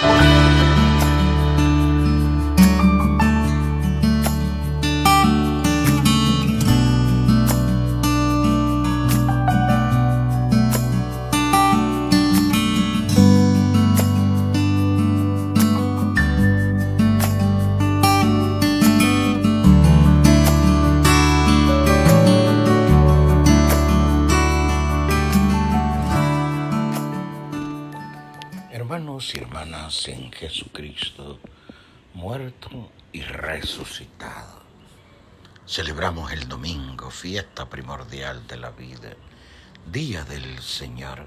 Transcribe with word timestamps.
Bye. 0.00 0.35
Y 29.34 29.38
hermanas 29.38 30.06
en 30.08 30.30
Jesucristo, 30.30 31.40
muerto 32.14 32.92
y 33.12 33.22
resucitado. 33.22 34.62
Celebramos 35.66 36.30
el 36.32 36.46
domingo, 36.46 37.10
fiesta 37.10 37.68
primordial 37.68 38.46
de 38.46 38.56
la 38.56 38.70
vida, 38.70 39.14
día 39.90 40.22
del 40.24 40.60
Señor, 40.60 41.26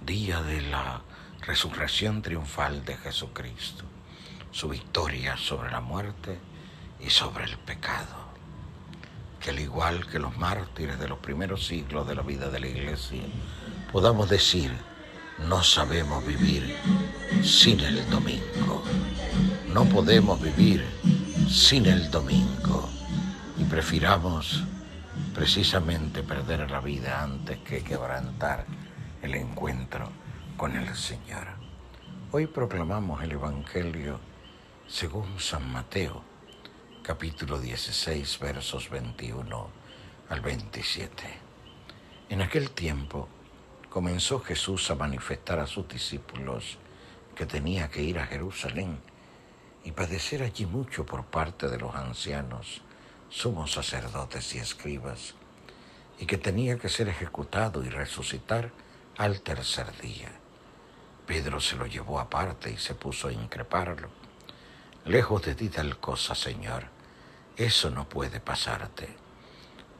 día 0.00 0.42
de 0.42 0.62
la 0.62 1.02
resurrección 1.40 2.22
triunfal 2.22 2.84
de 2.84 2.96
Jesucristo, 2.96 3.84
su 4.50 4.68
victoria 4.68 5.36
sobre 5.36 5.70
la 5.70 5.80
muerte 5.80 6.38
y 6.98 7.10
sobre 7.10 7.44
el 7.44 7.58
pecado. 7.58 8.32
Que 9.38 9.50
al 9.50 9.60
igual 9.60 10.06
que 10.06 10.18
los 10.18 10.38
mártires 10.38 10.98
de 10.98 11.08
los 11.08 11.18
primeros 11.18 11.66
siglos 11.66 12.06
de 12.06 12.14
la 12.14 12.22
vida 12.22 12.48
de 12.48 12.60
la 12.60 12.68
iglesia, 12.68 13.22
podamos 13.92 14.30
decir, 14.30 14.72
no 15.48 15.62
sabemos 15.62 16.24
vivir 16.26 16.76
sin 17.42 17.80
el 17.80 18.08
domingo. 18.10 18.82
No 19.72 19.84
podemos 19.84 20.40
vivir 20.40 20.84
sin 21.48 21.86
el 21.86 22.10
domingo. 22.10 22.88
Y 23.58 23.64
prefiramos 23.64 24.64
precisamente 25.34 26.22
perder 26.22 26.70
la 26.70 26.80
vida 26.80 27.22
antes 27.22 27.58
que 27.58 27.82
quebrantar 27.82 28.66
el 29.22 29.34
encuentro 29.34 30.10
con 30.56 30.76
el 30.76 30.94
Señor. 30.94 31.46
Hoy 32.30 32.46
proclamamos 32.46 33.22
el 33.22 33.32
Evangelio 33.32 34.20
según 34.86 35.38
San 35.38 35.70
Mateo, 35.72 36.22
capítulo 37.02 37.58
16, 37.58 38.38
versos 38.38 38.90
21 38.90 39.68
al 40.28 40.40
27. 40.40 41.24
En 42.30 42.42
aquel 42.42 42.70
tiempo, 42.70 43.28
comenzó 43.92 44.40
Jesús 44.40 44.90
a 44.90 44.94
manifestar 44.94 45.58
a 45.60 45.66
sus 45.66 45.86
discípulos 45.86 46.78
que 47.34 47.44
tenía 47.44 47.90
que 47.90 48.00
ir 48.00 48.18
a 48.18 48.24
Jerusalén 48.24 48.98
y 49.84 49.92
padecer 49.92 50.42
allí 50.42 50.64
mucho 50.64 51.04
por 51.04 51.26
parte 51.26 51.68
de 51.68 51.76
los 51.76 51.94
ancianos, 51.94 52.80
sumos 53.28 53.72
sacerdotes 53.72 54.54
y 54.54 54.60
escribas, 54.60 55.34
y 56.18 56.24
que 56.24 56.38
tenía 56.38 56.78
que 56.78 56.88
ser 56.88 57.10
ejecutado 57.10 57.84
y 57.84 57.90
resucitar 57.90 58.72
al 59.18 59.42
tercer 59.42 59.94
día. 60.00 60.32
Pedro 61.26 61.60
se 61.60 61.76
lo 61.76 61.84
llevó 61.84 62.18
aparte 62.18 62.70
y 62.70 62.78
se 62.78 62.94
puso 62.94 63.28
a 63.28 63.32
increparlo. 63.34 64.08
Lejos 65.04 65.42
de 65.42 65.54
ti 65.54 65.68
tal 65.68 65.98
cosa, 65.98 66.34
Señor, 66.34 66.84
eso 67.58 67.90
no 67.90 68.08
puede 68.08 68.40
pasarte. 68.40 69.14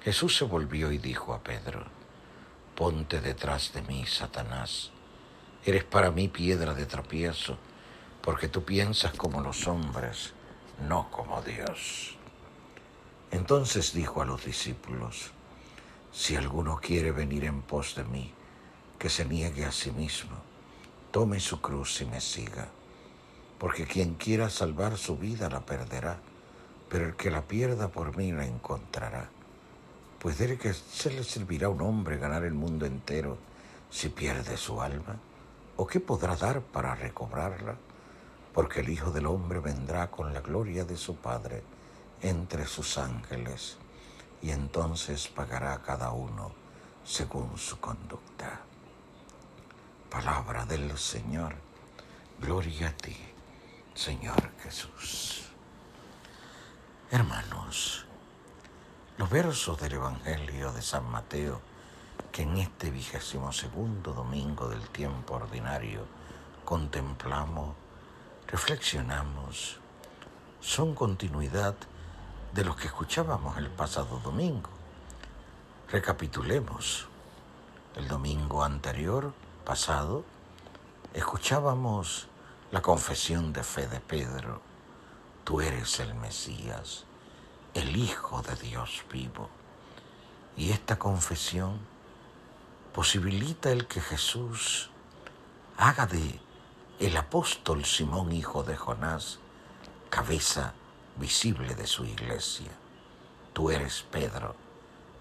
Jesús 0.01 0.35
se 0.35 0.45
volvió 0.45 0.93
y 0.93 0.97
dijo 0.97 1.35
a 1.35 1.43
Pedro, 1.43 2.02
Ponte 2.83 3.21
detrás 3.21 3.73
de 3.73 3.81
mí, 3.83 4.05
Satanás. 4.07 4.91
Eres 5.65 5.85
para 5.85 6.11
mí 6.11 6.27
piedra 6.27 6.75
de 6.75 6.85
tropiezo, 6.85 7.57
porque 8.21 8.49
tú 8.49 8.65
piensas 8.65 9.13
como 9.13 9.41
los 9.41 9.69
hombres, 9.69 10.33
no 10.89 11.09
como 11.13 11.41
Dios. 11.43 12.17
Entonces 13.31 13.93
dijo 13.93 14.21
a 14.21 14.25
los 14.25 14.45
discípulos, 14.45 15.31
si 16.11 16.35
alguno 16.35 16.81
quiere 16.83 17.13
venir 17.13 17.45
en 17.45 17.63
pos 17.63 17.95
de 17.95 18.03
mí, 18.03 18.35
que 18.99 19.09
se 19.09 19.27
niegue 19.27 19.65
a 19.65 19.71
sí 19.71 19.93
mismo, 19.93 20.37
tome 21.13 21.39
su 21.39 21.61
cruz 21.61 22.01
y 22.01 22.07
me 22.07 22.21
siga, 22.21 22.67
porque 23.61 23.87
quien 23.87 24.15
quiera 24.15 24.51
salvar 24.51 24.99
su 24.99 25.17
vida 25.17 25.49
la 25.49 25.61
perderá, 25.61 26.19
pero 26.89 27.07
el 27.07 27.15
que 27.15 27.31
la 27.31 27.43
pierda 27.43 27.87
por 27.87 28.17
mí 28.17 28.33
la 28.33 28.45
encontrará. 28.45 29.31
Pues 30.23 30.39
de 30.39 30.57
que 30.57 30.73
se 30.73 31.11
le 31.11 31.25
servirá 31.25 31.67
a 31.67 31.71
un 31.71 31.83
hombre 31.83 32.17
ganar 32.17 32.45
el 32.45 32.55
mundo 32.55 32.87
entero 32.87 33.39
si 33.91 34.09
pierde 34.09 34.57
su 34.57 34.81
alma? 34.81 35.17
¿O 35.77 35.85
qué 35.85 35.99
podrá 35.99 36.37
dar 36.37 36.61
para 36.61 36.95
recobrarla? 36.95 37.75
Porque 38.55 38.81
el 38.81 38.91
Hijo 38.91 39.11
del 39.11 39.27
Hombre 39.27 39.59
vendrá 39.59 40.13
con 40.13 40.33
la 40.33 40.41
gloria 40.41 40.85
de 40.85 40.97
su 40.97 41.17
Padre 41.17 41.65
entre 42.21 42.67
sus 42.67 42.99
ángeles, 42.99 43.79
y 44.41 44.51
entonces 44.51 45.27
pagará 45.27 45.73
a 45.73 45.83
cada 45.83 46.13
uno 46.13 46.53
según 47.05 47.59
su 47.59 47.81
conducta. 47.81 48.61
Palabra 50.09 50.65
del 50.67 50.97
Señor. 50.97 51.57
Gloria 52.41 52.91
a 52.91 52.97
ti, 52.97 53.17
Señor 53.93 54.53
Jesús. 54.63 55.49
Hermanos, 57.11 58.07
los 59.19 59.29
versos 59.29 59.79
del 59.79 59.93
Evangelio 59.95 60.73
de 60.73 60.81
San 60.81 61.05
Mateo, 61.11 61.61
que 62.31 62.43
en 62.43 62.57
este 62.57 62.91
vigésimo 62.91 63.53
segundo 63.53 64.15
domingo 64.15 64.69
del 64.69 64.89
tiempo 64.89 65.35
ordinario 65.35 66.07
contemplamos, 66.65 67.75
reflexionamos, 68.47 69.79
son 70.61 70.95
continuidad 70.95 71.75
de 72.55 72.65
los 72.65 72.77
que 72.77 72.87
escuchábamos 72.87 73.59
el 73.59 73.69
pasado 73.69 74.19
domingo. 74.21 74.71
Recapitulemos. 75.91 77.09
El 77.97 78.09
domingo 78.09 78.65
anterior, 78.65 79.35
pasado, 79.67 80.25
escuchábamos 81.13 82.29
la 82.71 82.81
confesión 82.81 83.53
de 83.53 83.63
fe 83.63 83.87
de 83.87 84.01
Pedro. 84.01 84.63
Tú 85.45 85.61
eres 85.61 86.01
el 86.01 86.15
Mesías 86.15 87.05
el 87.75 87.97
Hijo 87.97 88.43
de 88.43 88.57
Dios 88.57 89.05
vivo. 89.11 89.49
Y 90.57 90.71
esta 90.71 90.99
confesión 90.99 91.79
posibilita 92.93 93.71
el 93.71 93.87
que 93.87 94.01
Jesús 94.01 94.91
haga 95.79 96.07
de 96.07 96.41
el 97.01 97.17
apóstol 97.17 97.85
Simón, 97.85 98.33
hijo 98.33 98.63
de 98.63 98.77
Jonás, 98.77 99.39
cabeza 100.11 100.75
visible 101.17 101.75
de 101.75 101.87
su 101.87 102.05
iglesia. 102.05 102.71
Tú 103.53 103.71
eres 103.71 104.05
Pedro, 104.11 104.55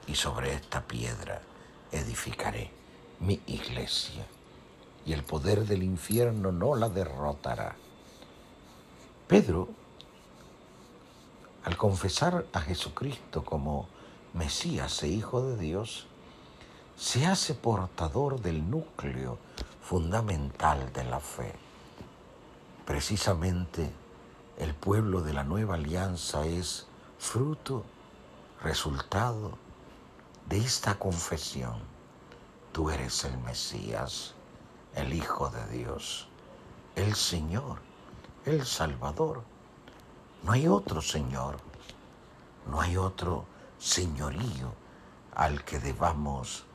y 0.06 0.16
sobre 0.16 0.53
esta 0.53 0.81
piedra 0.81 1.41
edificaré 1.91 2.72
mi 3.19 3.41
iglesia, 3.47 4.28
y 5.06 5.13
el 5.13 5.23
poder 5.23 5.66
del 5.66 5.84
infierno 5.84 6.51
no 6.51 6.75
la 6.75 6.90
derrotará. 6.90 7.75
Pedro 9.28 9.69
al 11.63 11.77
confesar 11.77 12.45
a 12.53 12.61
Jesucristo 12.61 13.44
como 13.44 13.88
Mesías 14.33 15.03
e 15.03 15.09
Hijo 15.09 15.41
de 15.44 15.57
Dios, 15.57 16.07
se 16.97 17.25
hace 17.25 17.53
portador 17.53 18.41
del 18.41 18.69
núcleo 18.69 19.38
fundamental 19.81 20.91
de 20.94 21.03
la 21.03 21.19
fe. 21.19 21.53
Precisamente 22.85 23.91
el 24.57 24.73
pueblo 24.73 25.22
de 25.22 25.33
la 25.33 25.44
nueva 25.44 25.75
alianza 25.75 26.45
es 26.45 26.88
fruto, 27.19 27.83
resultado 28.63 29.57
de 30.47 30.57
esta 30.57 30.97
confesión. 30.97 31.79
Tú 32.72 32.89
eres 32.89 33.23
el 33.25 33.38
Mesías, 33.39 34.33
el 34.95 35.13
Hijo 35.13 35.49
de 35.49 35.66
Dios, 35.78 36.28
el 36.95 37.16
Señor, 37.16 37.79
el 38.46 38.66
Salvador 38.66 39.43
no 40.43 40.52
hay 40.52 40.67
otro 40.67 41.02
Señor, 41.02 41.58
no 42.70 42.82
hay 42.82 42.97
otro 42.97 43.46
señorío 43.78 44.73
al 45.35 45.64
que 45.64 45.79
debamos 45.79 46.66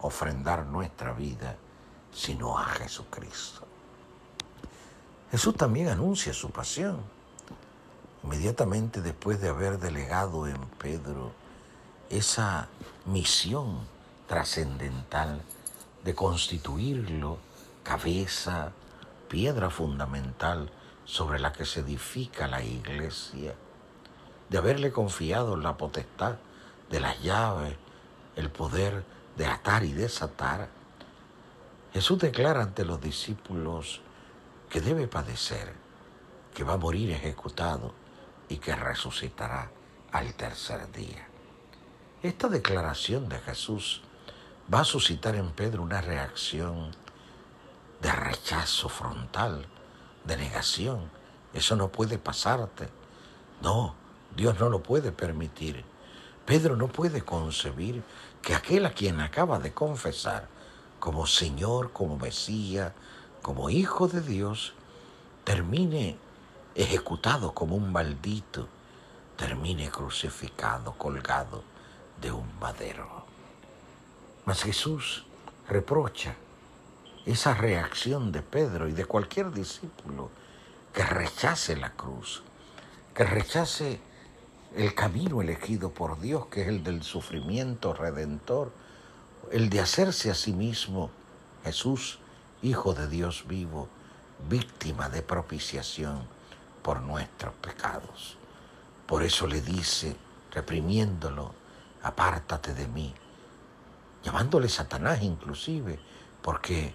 ofrendar 0.00 0.66
nuestra 0.66 1.12
vida, 1.12 1.56
sino 2.12 2.58
a 2.58 2.64
Jesucristo. 2.64 3.66
Jesús 5.30 5.56
también 5.56 5.88
anuncia 5.88 6.32
su 6.32 6.50
pasión. 6.50 6.98
Inmediatamente 8.22 9.02
después 9.02 9.40
de 9.40 9.48
haber 9.48 9.78
delegado 9.78 10.46
en 10.46 10.58
Pedro 10.78 11.32
esa 12.08 12.68
misión 13.04 13.80
trascendental 14.26 15.42
de 16.04 16.14
constituirlo 16.14 17.38
cabeza, 17.82 18.72
piedra 19.28 19.70
fundamental 19.70 20.70
sobre 21.04 21.38
la 21.38 21.52
que 21.52 21.64
se 21.64 21.80
edifica 21.80 22.46
la 22.46 22.62
iglesia, 22.62 23.54
de 24.48 24.58
haberle 24.58 24.92
confiado 24.92 25.56
la 25.56 25.76
potestad 25.76 26.36
de 26.90 27.00
las 27.00 27.22
llaves, 27.22 27.76
el 28.36 28.50
poder 28.50 29.04
de 29.36 29.46
atar 29.46 29.84
y 29.84 29.92
desatar. 29.92 30.68
Jesús 31.92 32.18
declara 32.18 32.62
ante 32.62 32.84
los 32.84 33.00
discípulos 33.00 34.00
que 34.68 34.80
debe 34.80 35.06
padecer, 35.06 35.72
que 36.54 36.64
va 36.64 36.74
a 36.74 36.78
morir 36.78 37.10
ejecutado 37.10 37.94
y 38.48 38.58
que 38.58 38.74
resucitará 38.74 39.70
al 40.12 40.34
tercer 40.34 40.90
día. 40.92 41.28
Esta 42.22 42.48
declaración 42.48 43.28
de 43.28 43.38
Jesús 43.40 44.02
va 44.72 44.80
a 44.80 44.84
suscitar 44.84 45.34
en 45.34 45.50
Pedro 45.50 45.82
una 45.82 46.00
reacción 46.00 46.90
de 48.00 48.12
rechazo 48.12 48.88
frontal, 48.88 49.66
de 50.24 50.36
negación. 50.36 51.10
Eso 51.52 51.76
no 51.76 51.88
puede 51.88 52.18
pasarte. 52.18 52.88
No, 53.62 53.94
Dios 54.36 54.58
no 54.58 54.68
lo 54.68 54.82
puede 54.82 55.12
permitir. 55.12 55.84
Pedro 56.44 56.76
no 56.76 56.88
puede 56.88 57.22
concebir 57.22 58.02
que 58.42 58.54
aquel 58.54 58.84
a 58.86 58.90
quien 58.90 59.20
acaba 59.20 59.58
de 59.58 59.72
confesar 59.72 60.48
como 60.98 61.26
Señor, 61.26 61.92
como 61.92 62.18
Mesías, 62.18 62.92
como 63.42 63.70
Hijo 63.70 64.08
de 64.08 64.20
Dios, 64.20 64.74
termine 65.44 66.18
ejecutado 66.74 67.54
como 67.54 67.76
un 67.76 67.92
maldito, 67.92 68.68
termine 69.36 69.90
crucificado, 69.90 70.92
colgado 70.92 71.62
de 72.20 72.32
un 72.32 72.58
madero. 72.58 73.24
Mas 74.44 74.62
Jesús 74.62 75.24
reprocha 75.68 76.36
esa 77.26 77.54
reacción 77.54 78.32
de 78.32 78.42
Pedro 78.42 78.88
y 78.88 78.92
de 78.92 79.06
cualquier 79.06 79.50
discípulo 79.50 80.30
que 80.92 81.04
rechace 81.04 81.76
la 81.76 81.90
cruz, 81.90 82.42
que 83.14 83.24
rechace 83.24 84.00
el 84.76 84.94
camino 84.94 85.40
elegido 85.40 85.90
por 85.90 86.20
Dios, 86.20 86.46
que 86.46 86.62
es 86.62 86.68
el 86.68 86.82
del 86.82 87.02
sufrimiento 87.02 87.94
redentor, 87.94 88.72
el 89.52 89.70
de 89.70 89.80
hacerse 89.80 90.30
a 90.30 90.34
sí 90.34 90.52
mismo 90.52 91.10
Jesús, 91.64 92.18
Hijo 92.62 92.94
de 92.94 93.08
Dios 93.08 93.44
vivo, 93.46 93.88
víctima 94.48 95.10
de 95.10 95.20
propiciación 95.20 96.26
por 96.82 97.02
nuestros 97.02 97.52
pecados. 97.54 98.38
Por 99.06 99.22
eso 99.22 99.46
le 99.46 99.60
dice, 99.60 100.16
reprimiéndolo, 100.50 101.54
apártate 102.02 102.72
de 102.72 102.88
mí, 102.88 103.14
llamándole 104.22 104.70
Satanás 104.70 105.22
inclusive, 105.22 105.98
porque 106.40 106.94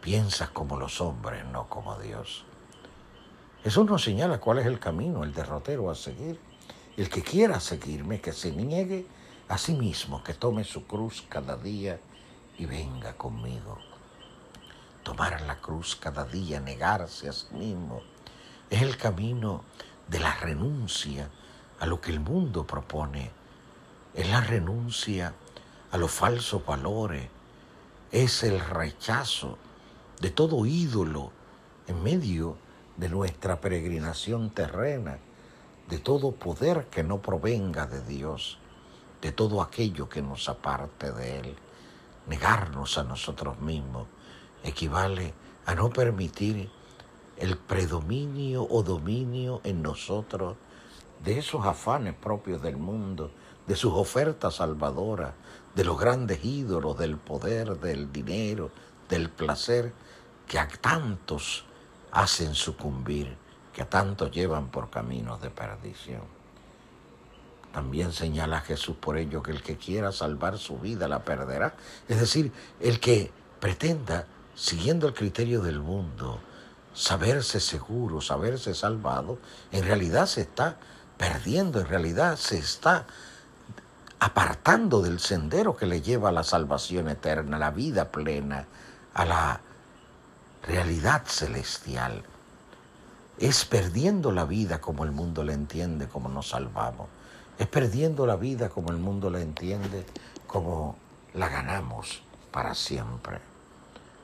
piensas 0.00 0.50
como 0.50 0.76
los 0.76 1.00
hombres, 1.00 1.44
no 1.46 1.68
como 1.68 1.98
Dios. 1.98 2.44
Eso 3.64 3.84
nos 3.84 4.04
señala 4.04 4.38
cuál 4.38 4.58
es 4.58 4.66
el 4.66 4.78
camino, 4.78 5.24
el 5.24 5.34
derrotero 5.34 5.90
a 5.90 5.94
seguir. 5.94 6.40
El 6.96 7.08
que 7.08 7.22
quiera 7.22 7.60
seguirme, 7.60 8.20
que 8.20 8.32
se 8.32 8.52
niegue 8.52 9.06
a 9.48 9.58
sí 9.58 9.74
mismo, 9.74 10.22
que 10.22 10.34
tome 10.34 10.64
su 10.64 10.86
cruz 10.86 11.24
cada 11.28 11.56
día 11.56 12.00
y 12.58 12.66
venga 12.66 13.16
conmigo. 13.16 13.78
Tomar 15.02 15.40
la 15.42 15.56
cruz 15.60 15.96
cada 15.96 16.24
día, 16.24 16.60
negarse 16.60 17.28
a 17.28 17.32
sí 17.32 17.46
mismo, 17.52 18.02
es 18.70 18.82
el 18.82 18.96
camino 18.96 19.64
de 20.08 20.20
la 20.20 20.34
renuncia 20.34 21.30
a 21.80 21.86
lo 21.86 22.00
que 22.00 22.10
el 22.10 22.20
mundo 22.20 22.66
propone. 22.66 23.30
Es 24.14 24.28
la 24.28 24.40
renuncia 24.40 25.34
a 25.90 25.96
los 25.96 26.10
falsos 26.10 26.64
valores. 26.64 27.28
Es 28.10 28.42
el 28.42 28.58
rechazo 28.60 29.58
de 30.20 30.30
todo 30.30 30.66
ídolo 30.66 31.30
en 31.86 32.02
medio 32.02 32.56
de 32.96 33.08
nuestra 33.08 33.60
peregrinación 33.60 34.50
terrena 34.50 35.18
de 35.88 35.98
todo 35.98 36.32
poder 36.32 36.86
que 36.90 37.02
no 37.02 37.22
provenga 37.22 37.86
de 37.86 38.02
Dios, 38.02 38.58
de 39.22 39.32
todo 39.32 39.62
aquello 39.62 40.08
que 40.08 40.20
nos 40.20 40.48
aparte 40.48 41.12
de 41.12 41.40
Él. 41.40 41.56
Negarnos 42.26 42.98
a 42.98 43.04
nosotros 43.04 43.58
mismos 43.60 44.06
equivale 44.62 45.32
a 45.64 45.74
no 45.74 45.88
permitir 45.88 46.70
el 47.38 47.56
predominio 47.56 48.66
o 48.68 48.82
dominio 48.82 49.60
en 49.64 49.80
nosotros 49.80 50.56
de 51.24 51.38
esos 51.38 51.64
afanes 51.64 52.14
propios 52.14 52.60
del 52.60 52.76
mundo, 52.76 53.30
de 53.66 53.74
sus 53.74 53.92
ofertas 53.94 54.56
salvadoras, 54.56 55.34
de 55.74 55.84
los 55.84 55.98
grandes 55.98 56.44
ídolos 56.44 56.98
del 56.98 57.16
poder, 57.16 57.78
del 57.78 58.12
dinero, 58.12 58.70
del 59.08 59.30
placer, 59.30 59.92
que 60.48 60.58
a 60.58 60.66
tantos 60.66 61.64
hacen 62.10 62.54
sucumbir 62.54 63.36
que 63.78 63.82
a 63.82 63.88
tanto 63.88 64.28
llevan 64.28 64.70
por 64.70 64.90
caminos 64.90 65.40
de 65.40 65.50
perdición. 65.50 66.22
También 67.72 68.12
señala 68.12 68.60
Jesús 68.60 68.96
por 68.96 69.16
ello 69.16 69.40
que 69.40 69.52
el 69.52 69.62
que 69.62 69.76
quiera 69.76 70.10
salvar 70.10 70.58
su 70.58 70.78
vida 70.78 71.06
la 71.06 71.20
perderá. 71.20 71.76
Es 72.08 72.18
decir, 72.18 72.50
el 72.80 72.98
que 72.98 73.30
pretenda, 73.60 74.26
siguiendo 74.56 75.06
el 75.06 75.14
criterio 75.14 75.62
del 75.62 75.78
mundo, 75.78 76.40
saberse 76.92 77.60
seguro, 77.60 78.20
saberse 78.20 78.74
salvado, 78.74 79.38
en 79.70 79.84
realidad 79.84 80.26
se 80.26 80.40
está 80.40 80.78
perdiendo, 81.16 81.78
en 81.78 81.86
realidad 81.86 82.36
se 82.36 82.58
está 82.58 83.06
apartando 84.18 85.02
del 85.02 85.20
sendero 85.20 85.76
que 85.76 85.86
le 85.86 86.02
lleva 86.02 86.30
a 86.30 86.32
la 86.32 86.42
salvación 86.42 87.08
eterna, 87.08 87.58
a 87.58 87.60
la 87.60 87.70
vida 87.70 88.10
plena, 88.10 88.66
a 89.14 89.24
la 89.24 89.60
realidad 90.62 91.22
celestial 91.26 92.24
es 93.38 93.64
perdiendo 93.64 94.32
la 94.32 94.44
vida 94.44 94.80
como 94.80 95.04
el 95.04 95.12
mundo 95.12 95.44
la 95.44 95.52
entiende, 95.52 96.08
como 96.08 96.28
nos 96.28 96.48
salvamos. 96.48 97.08
Es 97.58 97.66
perdiendo 97.66 98.26
la 98.26 98.36
vida 98.36 98.68
como 98.68 98.90
el 98.90 98.98
mundo 98.98 99.30
la 99.30 99.40
entiende, 99.40 100.04
como 100.46 100.96
la 101.34 101.48
ganamos 101.48 102.22
para 102.50 102.74
siempre. 102.74 103.38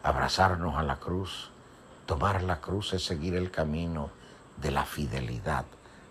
Abrazarnos 0.03 0.77
a 0.77 0.83
la 0.83 0.97
cruz, 0.97 1.51
tomar 2.07 2.43
la 2.43 2.61
cruz 2.61 2.93
es 2.93 3.05
seguir 3.05 3.35
el 3.35 3.51
camino 3.51 4.11
de 4.57 4.71
la 4.71 4.85
fidelidad 4.85 5.65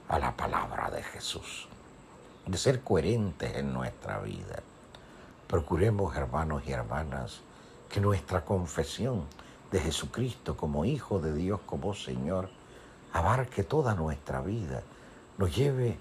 a 0.08 0.20
la 0.20 0.36
palabra 0.36 0.90
de 0.90 1.04
Jesús, 1.04 1.68
de 2.46 2.58
ser 2.58 2.82
coherentes 2.82 3.56
en 3.56 3.74
nuestra 3.74 4.20
vida. 4.20 4.62
Procuremos, 5.48 6.16
hermanos 6.16 6.64
y 6.66 6.72
hermanas, 6.72 7.42
que 7.90 8.00
nuestra 8.00 8.44
confesión 8.44 9.26
de 9.74 9.80
Jesucristo 9.80 10.56
como 10.56 10.86
Hijo 10.86 11.18
de 11.18 11.34
Dios, 11.34 11.60
como 11.66 11.96
Señor, 11.96 12.48
abarque 13.12 13.64
toda 13.64 13.96
nuestra 13.96 14.40
vida, 14.40 14.84
nos 15.40 15.56
lleve 15.56 15.98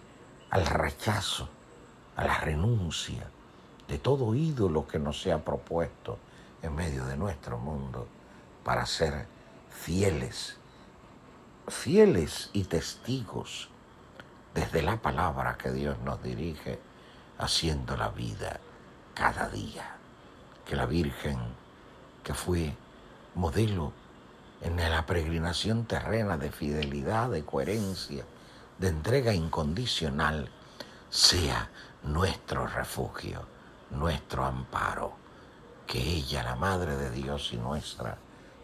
al 0.51 0.67
rechazo, 0.67 1.49
a 2.15 2.27
la 2.27 2.39
renuncia 2.39 3.31
de 3.89 3.97
todo 3.97 4.35
ídolo 4.35 4.87
que 4.87 4.99
nos 4.99 5.23
sea 5.23 5.43
propuesto 5.43 6.19
en 6.61 6.75
medio 6.75 7.07
de 7.07 7.17
nuestro 7.17 7.57
mundo 7.57 8.07
para 8.63 8.85
ser 8.85 9.27
fieles, 9.71 10.59
fieles 11.67 12.51
y 12.53 12.65
testigos 12.65 13.71
desde 14.53 14.83
la 14.83 14.99
palabra 14.99 15.57
que 15.57 15.73
Dios 15.73 15.99
nos 16.01 16.23
dirige, 16.23 16.79
haciendo 17.39 17.97
la 17.97 18.11
vida 18.11 18.61
cada 19.15 19.49
día. 19.49 19.97
Que 20.67 20.77
la 20.77 20.85
Virgen, 20.85 21.39
que 22.23 22.35
fue 22.35 22.77
modelo 23.35 23.93
en 24.61 24.77
la 24.77 25.07
peregrinación 25.07 25.85
terrena 25.87 26.37
de 26.37 26.51
fidelidad, 26.51 27.31
de 27.31 27.45
coherencia, 27.45 28.25
de 28.79 28.89
entrega 28.89 29.35
incondicional, 29.35 30.51
sea 31.11 31.71
nuestro 32.03 32.67
refugio, 32.67 33.47
nuestro 33.91 34.45
amparo, 34.45 35.15
que 35.87 35.99
ella, 35.99 36.43
la 36.43 36.57
Madre 36.57 36.97
de 36.97 37.11
Dios 37.11 37.51
y 37.53 37.57
nuestra, 37.57 38.17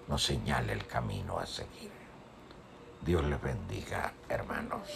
nos 0.08 0.24
señale 0.24 0.72
el 0.72 0.86
camino 0.86 1.38
a 1.38 1.46
seguir. 1.46 1.92
Dios 3.02 3.24
les 3.24 3.40
bendiga, 3.40 4.12
hermanos. 4.28 4.88